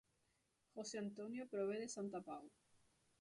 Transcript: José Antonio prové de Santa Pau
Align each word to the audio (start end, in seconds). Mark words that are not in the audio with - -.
José 0.77 0.97
Antonio 1.01 1.47
prové 1.53 1.79
de 1.83 1.87
Santa 1.97 2.21
Pau 2.31 2.49